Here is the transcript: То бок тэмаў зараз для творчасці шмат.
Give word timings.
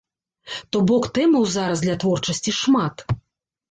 То 0.71 0.81
бок 0.93 1.05
тэмаў 1.19 1.47
зараз 1.59 1.87
для 1.87 2.01
творчасці 2.07 2.59
шмат. 2.65 3.11